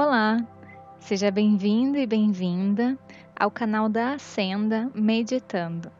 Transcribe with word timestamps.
Olá, 0.00 0.36
seja 1.00 1.28
bem-vindo 1.28 1.98
e 1.98 2.06
bem-vinda 2.06 2.96
ao 3.34 3.50
canal 3.50 3.88
da 3.88 4.12
Ascenda 4.12 4.88
Meditando. 4.94 5.90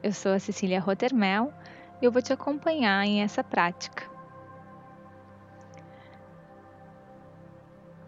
Eu 0.00 0.12
sou 0.12 0.30
a 0.30 0.38
Cecília 0.38 0.78
Rottermel 0.78 1.52
e 2.00 2.04
eu 2.04 2.12
vou 2.12 2.22
te 2.22 2.32
acompanhar 2.32 3.04
em 3.04 3.24
essa 3.24 3.42
prática. 3.42 4.08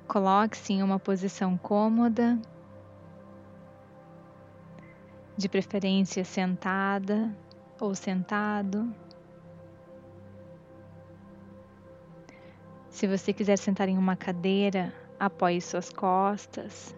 Coloque-se 0.06 0.74
em 0.74 0.80
uma 0.85 1.01
posição 1.01 1.59
cômoda, 1.59 2.38
de 5.37 5.49
preferência 5.49 6.24
sentada 6.24 7.37
ou 7.81 7.97
sentado. 7.97 8.95
Se 12.88 13.09
você 13.09 13.33
quiser 13.33 13.59
sentar 13.59 13.88
em 13.88 13.99
uma 13.99 14.15
cadeira, 14.15 15.01
apoie 15.24 15.60
suas 15.60 15.88
costas. 15.92 16.92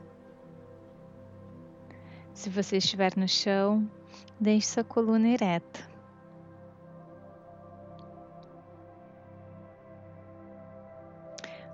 Se 2.32 2.48
você 2.48 2.78
estiver 2.78 3.15
no 3.19 3.28
chão, 3.28 3.87
deixe 4.41 4.66
sua 4.69 4.82
coluna 4.82 5.28
ereta. 5.28 5.87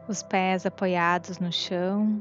Os 0.08 0.24
pés 0.24 0.66
apoiados 0.66 1.38
no 1.38 1.52
chão. 1.52 2.20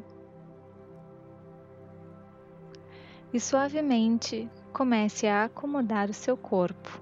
E 3.34 3.39
suavemente 3.39 4.48
comece 4.71 5.25
a 5.25 5.45
acomodar 5.45 6.07
o 6.07 6.13
seu 6.13 6.37
corpo. 6.37 7.01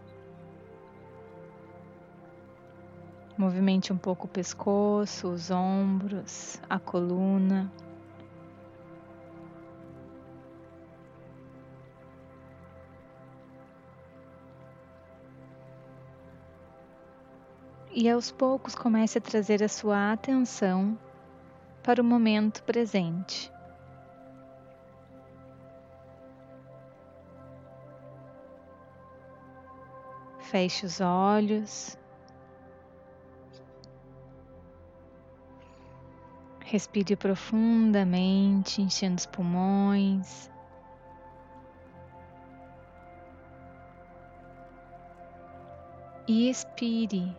Movimente 3.37 3.93
um 3.93 3.97
pouco 3.97 4.25
o 4.25 4.29
pescoço, 4.29 5.27
os 5.27 5.51
ombros, 5.51 6.59
a 6.67 6.79
coluna. 6.79 7.71
E 17.91 18.09
aos 18.09 18.31
poucos 18.31 18.73
comece 18.73 19.19
a 19.19 19.21
trazer 19.21 19.63
a 19.63 19.69
sua 19.69 20.13
atenção 20.13 20.97
para 21.83 22.01
o 22.01 22.05
momento 22.05 22.63
presente. 22.63 23.51
Feche 30.39 30.87
os 30.87 30.99
olhos. 31.01 31.97
Respire 36.69 37.15
profundamente, 37.15 38.81
enchendo 38.81 39.15
os 39.15 39.25
pulmões. 39.25 40.51
E 46.27 46.49
expire 46.49 47.33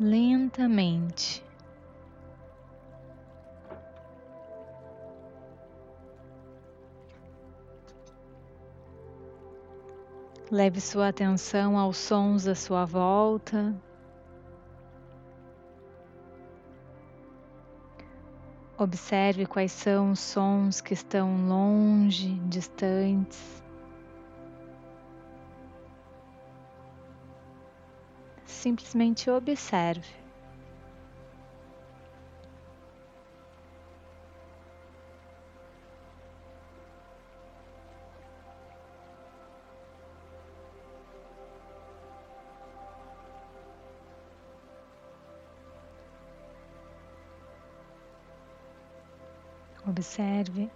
lentamente. 0.00 1.44
Leve 10.50 10.80
sua 10.80 11.08
atenção 11.08 11.76
aos 11.76 11.98
sons 11.98 12.48
à 12.48 12.54
sua 12.54 12.86
volta. 12.86 13.76
Observe 18.80 19.44
quais 19.44 19.72
são 19.72 20.12
os 20.12 20.20
sons 20.20 20.80
que 20.80 20.94
estão 20.94 21.48
longe, 21.48 22.34
distantes. 22.48 23.60
Simplesmente 28.46 29.28
observe. 29.28 30.27
Observe 49.88 50.70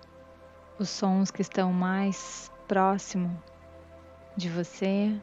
os 0.79 0.89
sons 0.89 1.31
que 1.31 1.43
estão 1.43 1.71
mais 1.71 2.51
próximo 2.67 3.31
de 4.35 4.49
você, 4.49 5.15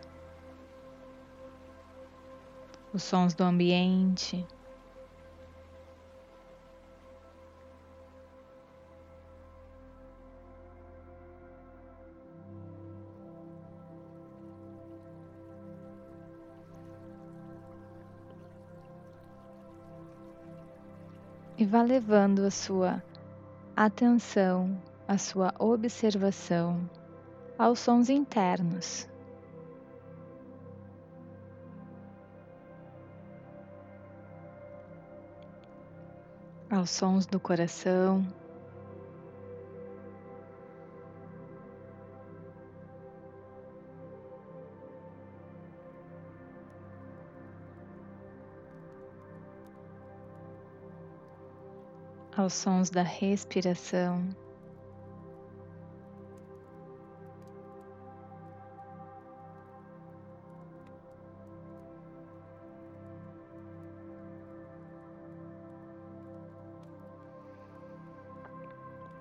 os 2.93 3.01
sons 3.01 3.33
do 3.33 3.43
ambiente. 3.43 4.45
E 21.57 21.65
vá 21.65 21.81
levando 21.81 22.45
a 22.45 22.51
sua 22.51 23.03
atenção, 23.85 24.77
a 25.07 25.17
sua 25.17 25.53
observação 25.57 26.81
aos 27.57 27.79
sons 27.79 28.09
internos. 28.09 29.07
Aos 36.69 36.89
sons 36.89 37.25
do 37.25 37.39
coração. 37.39 38.27
Aos 52.35 52.53
sons 52.53 52.89
da 52.89 53.01
respiração. 53.01 54.27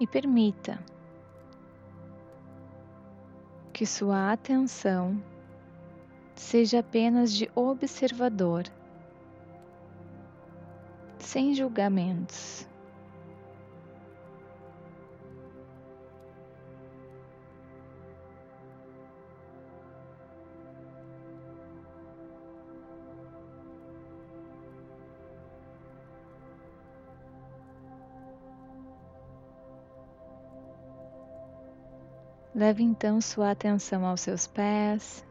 E 0.00 0.06
permita 0.06 0.78
que 3.72 3.84
sua 3.84 4.32
atenção 4.32 5.20
seja 6.36 6.78
apenas 6.80 7.32
de 7.32 7.50
observador, 7.54 8.64
sem 11.18 11.52
julgamentos. 11.52 12.68
Leve 32.58 32.82
então 32.82 33.20
sua 33.20 33.52
atenção 33.52 34.04
aos 34.04 34.20
seus 34.22 34.48
pés. 34.48 35.24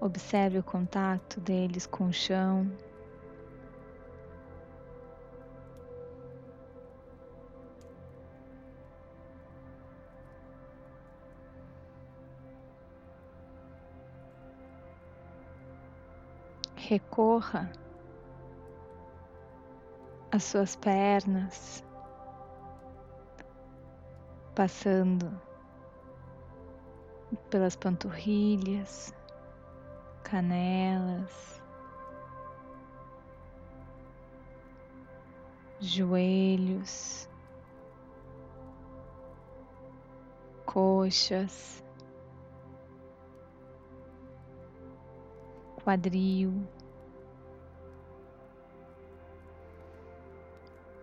Observe 0.00 0.58
o 0.58 0.62
contato 0.62 1.38
deles 1.38 1.84
com 1.84 2.06
o 2.06 2.12
chão. 2.14 2.66
Recorra 16.74 17.70
às 20.32 20.44
suas 20.44 20.74
pernas 20.74 21.84
passando 24.54 25.30
pelas 27.48 27.76
panturrilhas, 27.76 29.14
canelas, 30.24 31.62
joelhos, 35.80 37.28
coxas, 40.66 41.82
quadril. 45.82 46.52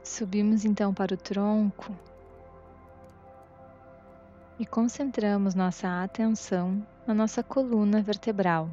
Subimos 0.03 0.63
então 0.63 0.93
para 0.93 1.13
o 1.13 1.17
tronco 1.17 1.93
e 4.59 4.65
concentramos 4.65 5.53
nossa 5.53 6.03
atenção 6.03 6.85
na 7.05 7.13
nossa 7.13 7.43
coluna 7.43 8.01
vertebral. 8.01 8.69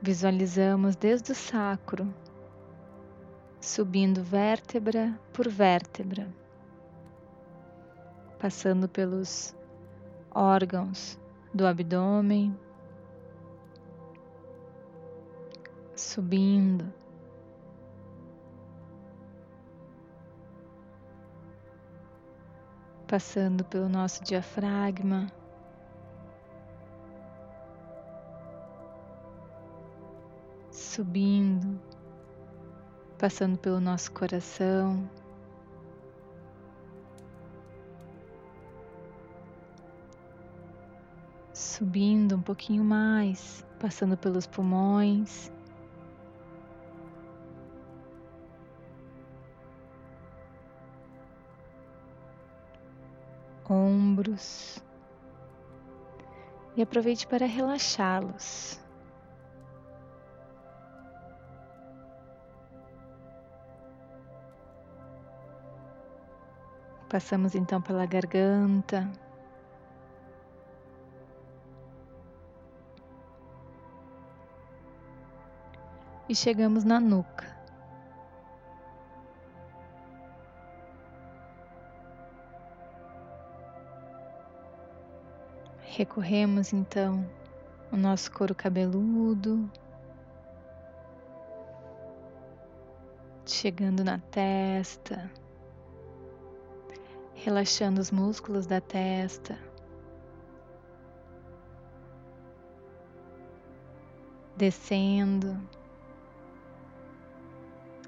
Visualizamos 0.00 0.94
desde 0.94 1.32
o 1.32 1.34
sacro, 1.34 2.14
subindo 3.60 4.22
vértebra 4.22 5.18
por 5.32 5.48
vértebra, 5.48 6.28
passando 8.38 8.88
pelos 8.88 9.54
órgãos 10.30 11.18
do 11.52 11.66
abdômen, 11.66 12.56
subindo, 15.96 16.90
passando 23.08 23.64
pelo 23.64 23.88
nosso 23.88 24.22
diafragma. 24.22 25.26
Subindo, 30.70 31.80
passando 33.18 33.58
pelo 33.58 33.80
nosso 33.80 34.12
coração. 34.12 35.08
subindo 41.54 42.36
um 42.36 42.42
pouquinho 42.42 42.84
mais, 42.84 43.64
passando 43.78 44.16
pelos 44.16 44.46
pulmões. 44.46 45.50
Ombros. 53.68 54.82
E 56.76 56.82
aproveite 56.82 57.26
para 57.26 57.46
relaxá-los. 57.46 58.80
Passamos 67.08 67.54
então 67.54 67.80
pela 67.80 68.06
garganta. 68.06 69.10
e 76.28 76.34
chegamos 76.34 76.84
na 76.84 77.00
nuca. 77.00 77.57
Recorremos 85.98 86.72
então 86.72 87.28
o 87.90 87.96
nosso 87.96 88.30
couro 88.30 88.54
cabeludo, 88.54 89.68
chegando 93.44 94.04
na 94.04 94.20
testa, 94.30 95.28
relaxando 97.34 98.00
os 98.00 98.12
músculos 98.12 98.64
da 98.64 98.80
testa. 98.80 99.58
Descendo 104.56 105.60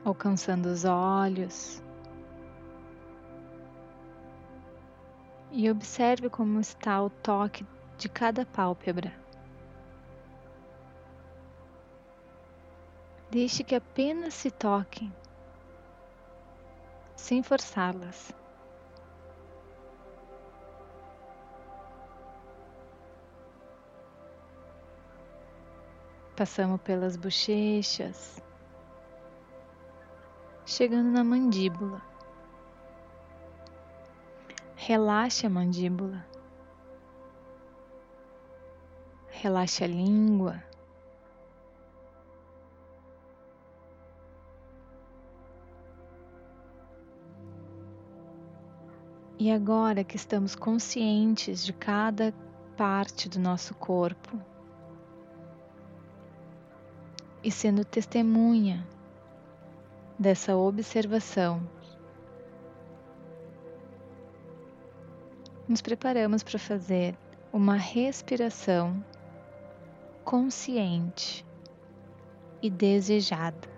alcançando 0.04 0.66
os 0.66 0.84
olhos. 0.84 1.82
E 5.50 5.68
observe 5.68 6.30
como 6.30 6.60
está 6.60 7.02
o 7.02 7.10
toque 7.10 7.66
de 8.00 8.08
cada 8.08 8.46
pálpebra. 8.46 9.12
Deixe 13.30 13.62
que 13.62 13.74
apenas 13.74 14.32
se 14.32 14.50
toquem, 14.50 15.12
sem 17.14 17.42
forçá-las. 17.42 18.34
Passamos 26.34 26.80
pelas 26.80 27.18
bochechas, 27.18 28.42
chegando 30.64 31.10
na 31.10 31.22
mandíbula. 31.22 32.00
Relaxe 34.74 35.46
a 35.46 35.50
mandíbula. 35.50 36.29
Relaxe 39.42 39.82
a 39.82 39.86
língua. 39.86 40.62
E 49.38 49.50
agora 49.50 50.04
que 50.04 50.16
estamos 50.16 50.54
conscientes 50.54 51.64
de 51.64 51.72
cada 51.72 52.34
parte 52.76 53.30
do 53.30 53.38
nosso 53.38 53.74
corpo 53.76 54.38
e 57.42 57.50
sendo 57.50 57.82
testemunha 57.82 58.86
dessa 60.18 60.54
observação. 60.54 61.66
Nos 65.66 65.80
preparamos 65.80 66.42
para 66.42 66.58
fazer 66.58 67.16
uma 67.50 67.76
respiração 67.76 69.02
consciente 70.30 71.44
e 72.62 72.70
desejada. 72.70 73.68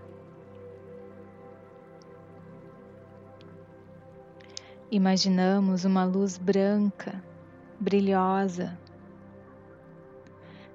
Imaginamos 4.91 5.87
uma 5.87 6.05
luz 6.05 6.37
branca, 6.37 7.25
brilhosa, 7.81 8.79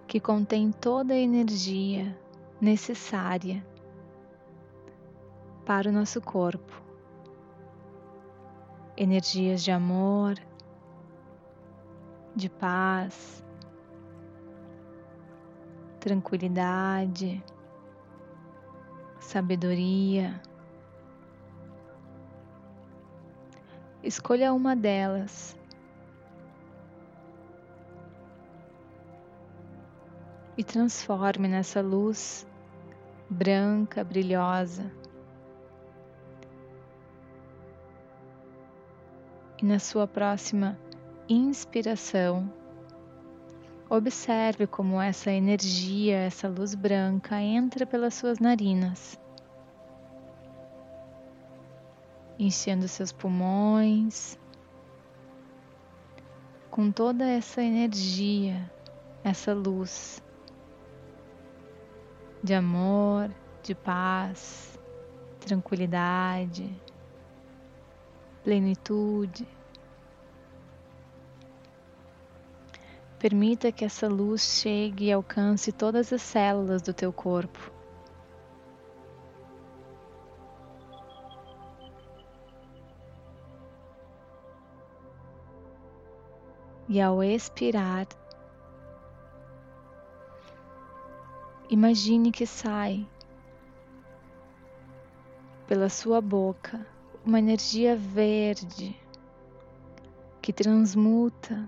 que 0.07 0.19
contém 0.19 0.71
toda 0.71 1.13
a 1.13 1.19
energia 1.19 2.17
necessária 2.59 3.63
para 5.63 5.89
o 5.89 5.93
nosso 5.93 6.19
corpo. 6.19 6.81
Energias 8.97 9.63
de 9.63 9.69
amor, 9.69 10.39
de 12.35 12.49
paz, 12.49 13.45
tranquilidade, 16.07 17.43
sabedoria. 19.19 20.41
Escolha 24.01 24.53
uma 24.53 24.73
delas 24.73 25.57
e 30.55 30.63
transforme 30.63 31.49
nessa 31.49 31.81
luz 31.81 32.47
branca, 33.29 34.01
brilhosa. 34.01 34.89
e 39.59 39.65
na 39.65 39.79
sua 39.79 40.07
próxima 40.07 40.77
inspiração, 41.27 42.47
observe 43.89 44.67
como 44.67 45.01
essa 45.01 45.31
energia, 45.31 46.17
essa 46.17 46.47
luz 46.47 46.75
branca 46.75 47.41
entra 47.41 47.85
pelas 47.85 48.13
suas 48.13 48.39
narinas, 48.39 49.19
enchendo 52.37 52.87
seus 52.87 53.11
pulmões 53.11 54.37
com 56.69 56.91
toda 56.91 57.25
essa 57.25 57.63
energia, 57.63 58.71
essa 59.23 59.53
luz 59.53 60.21
de 62.43 62.53
amor, 62.53 63.29
de 63.63 63.73
paz, 63.73 64.77
tranquilidade 65.39 66.79
plenitude. 68.47 69.45
Permita 73.19 73.71
que 73.71 73.83
essa 73.83 74.07
luz 74.07 74.41
chegue 74.61 75.05
e 75.05 75.11
alcance 75.11 75.71
todas 75.71 76.13
as 76.13 76.21
células 76.21 76.83
do 76.83 76.93
teu 76.93 77.11
corpo. 77.11 77.71
E 86.87 87.01
ao 87.01 87.21
expirar, 87.23 88.07
imagine 91.69 92.31
que 92.31 92.45
sai 92.45 93.05
pela 95.67 95.89
sua 95.89 96.21
boca 96.21 96.87
uma 97.25 97.39
energia 97.39 97.93
verde 97.97 98.95
que 100.41 100.53
transmuta 100.53 101.67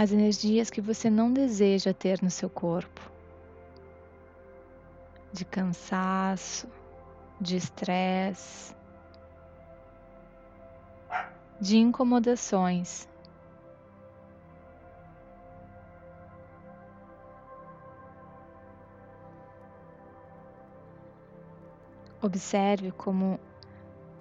as 0.00 0.12
energias 0.12 0.70
que 0.70 0.80
você 0.80 1.10
não 1.10 1.30
deseja 1.30 1.92
ter 1.92 2.22
no 2.22 2.30
seu 2.30 2.48
corpo 2.48 3.12
de 5.30 5.44
cansaço, 5.44 6.66
de 7.38 7.56
estresse, 7.56 8.74
de 11.60 11.76
incomodações. 11.76 13.06
Observe 22.22 22.90
como 22.92 23.38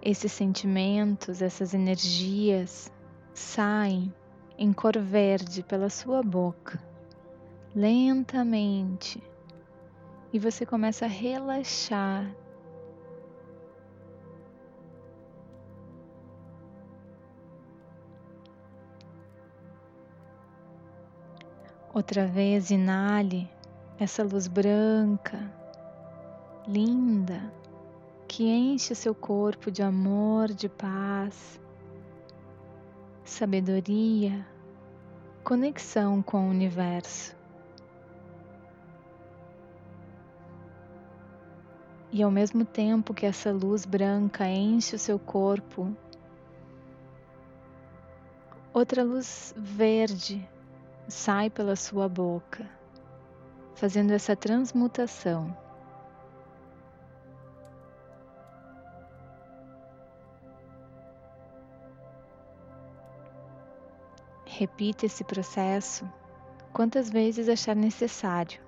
esses 0.01 0.33
sentimentos, 0.33 1.41
essas 1.41 1.73
energias 1.73 2.91
saem 3.33 4.13
em 4.61 4.73
cor 4.73 4.99
verde 4.99 5.63
pela 5.63 5.89
sua 5.89 6.21
boca, 6.21 6.77
lentamente, 7.73 9.23
e 10.33 10.37
você 10.37 10.65
começa 10.65 11.05
a 11.05 11.07
relaxar. 11.07 12.29
Outra 21.93 22.27
vez 22.27 22.69
inale 22.69 23.49
essa 23.97 24.23
luz 24.23 24.45
branca, 24.45 25.39
linda, 26.67 27.41
que 28.27 28.43
enche 28.45 28.91
o 28.91 28.95
seu 28.95 29.15
corpo 29.15 29.71
de 29.71 29.81
amor, 29.81 30.49
de 30.49 30.67
paz, 30.67 31.61
sabedoria, 33.29 34.45
conexão 35.43 36.21
com 36.21 36.47
o 36.47 36.49
universo. 36.49 37.37
E 42.11 42.23
ao 42.23 42.31
mesmo 42.31 42.65
tempo 42.65 43.13
que 43.13 43.25
essa 43.25 43.51
luz 43.51 43.85
branca 43.85 44.47
enche 44.47 44.95
o 44.95 44.99
seu 44.99 45.19
corpo, 45.19 45.95
outra 48.73 49.03
luz 49.03 49.53
verde 49.55 50.47
sai 51.07 51.51
pela 51.51 51.75
sua 51.75 52.09
boca, 52.09 52.67
fazendo 53.75 54.11
essa 54.11 54.35
transmutação. 54.35 55.55
Repita 64.59 65.05
esse 65.05 65.23
processo 65.23 66.05
quantas 66.73 67.09
vezes 67.09 67.47
achar 67.47 67.73
necessário. 67.73 68.59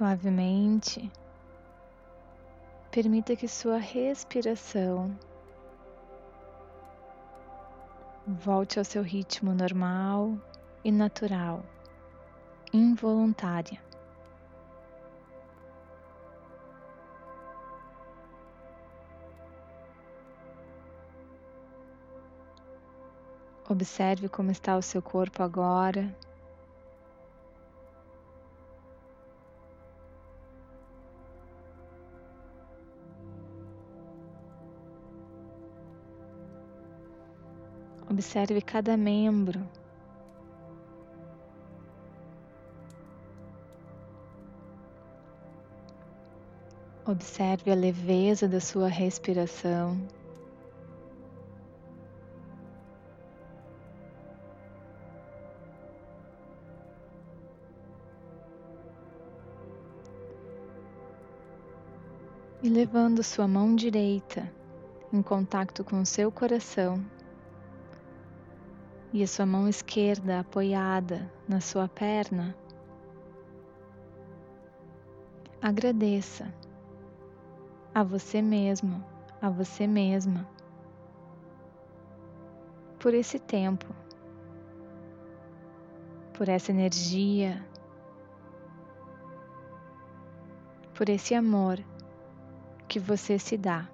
Suavemente, 0.00 1.12
permita 2.90 3.36
que 3.36 3.46
sua 3.46 3.76
respiração 3.76 5.14
volte 8.26 8.78
ao 8.78 8.84
seu 8.86 9.02
ritmo 9.02 9.52
normal 9.52 10.38
e 10.82 10.90
natural, 10.90 11.62
involuntária. 12.72 13.78
Observe 23.68 24.30
como 24.30 24.50
está 24.50 24.78
o 24.78 24.82
seu 24.82 25.02
corpo 25.02 25.42
agora. 25.42 26.16
Observe 38.20 38.60
cada 38.60 38.98
membro. 38.98 39.66
Observe 47.06 47.70
a 47.70 47.74
leveza 47.74 48.46
da 48.46 48.60
sua 48.60 48.88
respiração. 48.88 49.98
E 62.62 62.68
levando 62.68 63.22
sua 63.22 63.48
mão 63.48 63.74
direita 63.74 64.52
em 65.10 65.22
contato 65.22 65.82
com 65.82 66.02
o 66.02 66.06
seu 66.06 66.30
coração, 66.30 67.02
e 69.12 69.22
a 69.22 69.26
sua 69.26 69.44
mão 69.44 69.68
esquerda 69.68 70.40
apoiada 70.40 71.30
na 71.48 71.60
sua 71.60 71.88
perna, 71.88 72.54
agradeça 75.60 76.52
a 77.94 78.04
você 78.04 78.40
mesmo, 78.40 79.04
a 79.42 79.50
você 79.50 79.86
mesma, 79.86 80.48
por 83.00 83.14
esse 83.14 83.38
tempo, 83.38 83.86
por 86.32 86.48
essa 86.48 86.70
energia, 86.70 87.64
por 90.94 91.08
esse 91.08 91.34
amor 91.34 91.82
que 92.86 93.00
você 93.00 93.38
se 93.38 93.56
dá. 93.56 93.88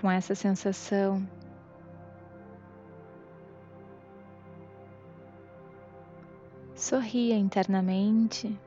com 0.00 0.10
essa 0.10 0.34
sensação. 0.34 1.28
Sorria 6.74 7.36
internamente. 7.36 8.58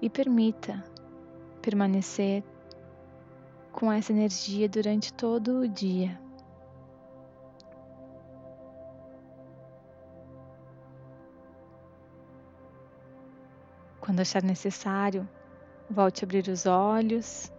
E 0.00 0.08
permita 0.08 0.84
permanecer 1.60 2.44
com 3.72 3.90
essa 3.90 4.12
energia 4.12 4.68
durante 4.68 5.12
todo 5.12 5.60
o 5.60 5.68
dia. 5.68 6.20
Quando 13.98 14.20
achar 14.20 14.42
necessário, 14.42 15.26
volte 15.90 16.24
a 16.24 16.26
abrir 16.26 16.48
os 16.48 16.66
olhos. 16.66 17.52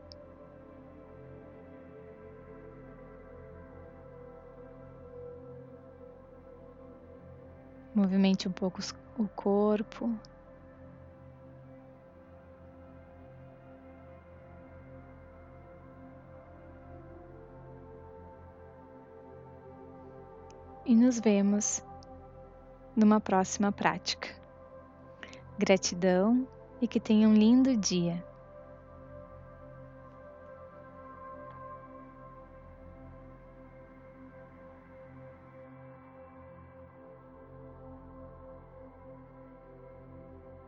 Movimente 7.94 8.48
um 8.48 8.52
pouco 8.52 8.82
o 9.18 9.28
corpo. 9.30 10.14
E 20.86 20.94
nos 20.94 21.20
vemos 21.20 21.82
numa 22.96 23.20
próxima 23.20 23.72
prática. 23.72 24.30
Gratidão 25.58 26.46
e 26.86 26.88
que 26.88 27.00
tenha 27.00 27.28
um 27.28 27.34
lindo 27.34 27.76
dia. 27.76 28.24